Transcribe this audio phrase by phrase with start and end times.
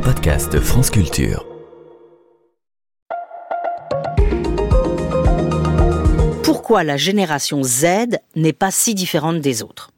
[0.00, 1.44] podcast France Culture.
[6.42, 9.90] Pourquoi la génération Z n'est pas si différente des autres?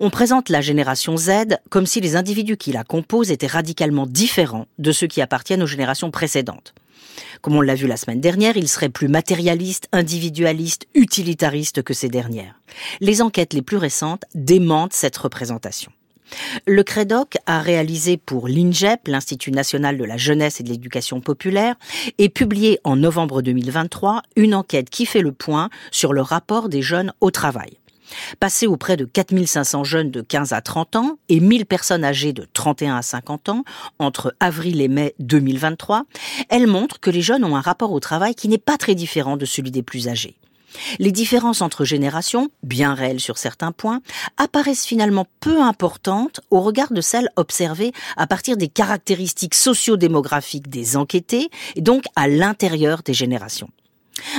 [0.00, 4.66] On présente la génération Z comme si les individus qui la composent étaient radicalement différents
[4.78, 6.74] de ceux qui appartiennent aux générations précédentes.
[7.40, 12.08] Comme on l'a vu la semaine dernière, ils seraient plus matérialistes, individualistes, utilitaristes que ces
[12.08, 12.60] dernières.
[13.00, 15.92] Les enquêtes les plus récentes démentent cette représentation.
[16.66, 21.76] Le CREDOC a réalisé pour l'INGEP, l'Institut national de la jeunesse et de l'éducation populaire,
[22.18, 26.82] et publié en novembre 2023 une enquête qui fait le point sur le rapport des
[26.82, 27.78] jeunes au travail.
[28.38, 32.46] Passée auprès de 4500 jeunes de 15 à 30 ans et 1000 personnes âgées de
[32.52, 33.64] 31 à 50 ans
[33.98, 36.04] entre avril et mai 2023,
[36.48, 39.36] elle montre que les jeunes ont un rapport au travail qui n'est pas très différent
[39.36, 40.36] de celui des plus âgés.
[40.98, 44.00] Les différences entre générations, bien réelles sur certains points,
[44.36, 50.96] apparaissent finalement peu importantes au regard de celles observées à partir des caractéristiques sociodémographiques des
[50.96, 53.70] enquêtés et donc à l'intérieur des générations.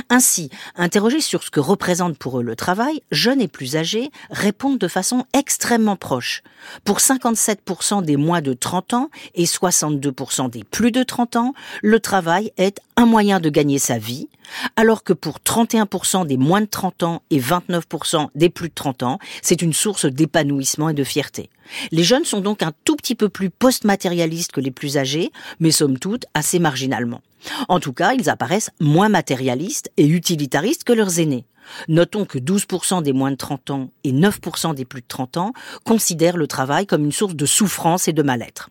[0.08, 4.78] Ainsi, interrogés sur ce que représente pour eux le travail, jeunes et plus âgés répondent
[4.78, 6.42] de façon extrêmement proche.
[6.84, 12.00] Pour 57% des moins de 30 ans et 62% des plus de 30 ans, le
[12.00, 14.28] travail est un moyen de gagner sa vie,
[14.76, 19.02] alors que pour 31% des moins de 30 ans et 29% des plus de 30
[19.02, 21.50] ans, c'est une source d'épanouissement et de fierté.
[21.90, 25.70] Les jeunes sont donc un tout petit peu plus post-matérialistes que les plus âgés, mais
[25.70, 27.20] somme toute assez marginalement.
[27.68, 31.44] En tout cas, ils apparaissent moins matérialistes et utilitaristes que leurs aînés.
[31.88, 35.52] Notons que 12% des moins de 30 ans et 9% des plus de 30 ans
[35.84, 38.70] considèrent le travail comme une source de souffrance et de mal-être.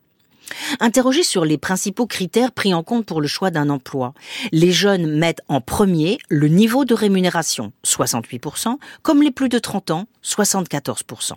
[0.80, 4.14] Interrogés sur les principaux critères pris en compte pour le choix d'un emploi,
[4.52, 9.92] les jeunes mettent en premier le niveau de rémunération, 68%, comme les plus de 30
[9.92, 11.34] ans, 74%.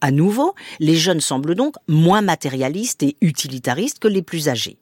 [0.00, 4.78] À nouveau, les jeunes semblent donc moins matérialistes et utilitaristes que les plus âgés.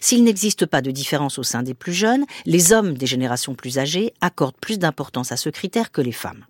[0.00, 3.78] S'il n'existe pas de différence au sein des plus jeunes, les hommes des générations plus
[3.78, 6.44] âgées accordent plus d'importance à ce critère que les femmes.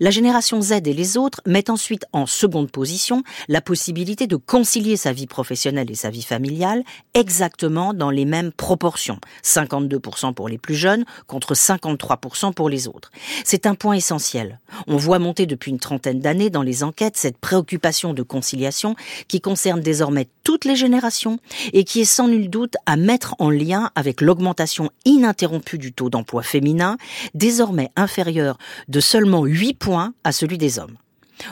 [0.00, 4.96] La génération Z et les autres mettent ensuite en seconde position la possibilité de concilier
[4.96, 6.82] sa vie professionnelle et sa vie familiale
[7.14, 9.18] exactement dans les mêmes proportions.
[9.44, 13.10] 52% pour les plus jeunes contre 53% pour les autres.
[13.44, 14.60] C'est un point essentiel.
[14.86, 18.96] On voit monter depuis une trentaine d'années dans les enquêtes cette préoccupation de conciliation
[19.28, 21.38] qui concerne désormais toutes les générations
[21.72, 26.10] et qui est sans nul doute à mettre en lien avec l'augmentation ininterrompue du taux
[26.10, 26.96] d'emploi féminin,
[27.34, 30.96] désormais inférieur de seulement 8 points à celui des hommes.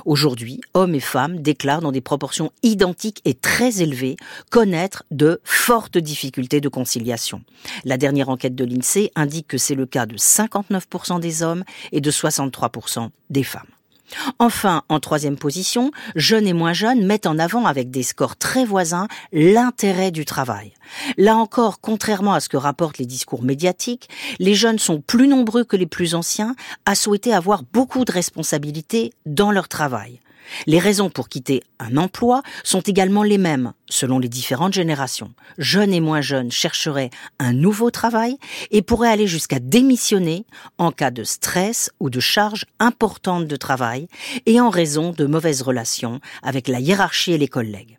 [0.04, 4.14] Aujourd'hui, hommes et femmes déclarent dans des proportions identiques et très élevées
[4.50, 7.42] connaître de fortes difficultés de conciliation.
[7.84, 12.00] La dernière enquête de l'INSEE indique que c'est le cas de 59% des hommes et
[12.00, 13.66] de 63% des femmes.
[14.38, 18.64] Enfin, en troisième position, jeunes et moins jeunes mettent en avant avec des scores très
[18.64, 20.72] voisins l'intérêt du travail.
[21.16, 24.08] Là encore, contrairement à ce que rapportent les discours médiatiques,
[24.38, 26.54] les jeunes sont plus nombreux que les plus anciens
[26.86, 30.20] à souhaiter avoir beaucoup de responsabilités dans leur travail.
[30.66, 35.32] Les raisons pour quitter un emploi sont également les mêmes selon les différentes générations.
[35.56, 38.36] Jeunes et moins jeunes chercheraient un nouveau travail
[38.70, 40.44] et pourraient aller jusqu'à démissionner
[40.78, 44.08] en cas de stress ou de charge importante de travail
[44.46, 47.98] et en raison de mauvaises relations avec la hiérarchie et les collègues.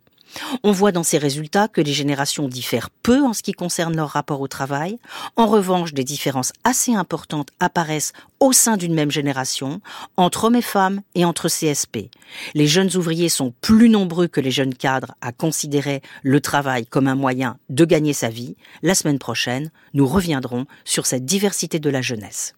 [0.62, 4.10] On voit dans ces résultats que les générations diffèrent peu en ce qui concerne leur
[4.10, 4.98] rapport au travail.
[5.36, 9.80] En revanche, des différences assez importantes apparaissent au sein d'une même génération,
[10.16, 12.10] entre hommes et femmes et entre CSP.
[12.54, 17.08] Les jeunes ouvriers sont plus nombreux que les jeunes cadres à considérer le travail comme
[17.08, 18.56] un moyen de gagner sa vie.
[18.82, 22.54] La semaine prochaine, nous reviendrons sur cette diversité de la jeunesse.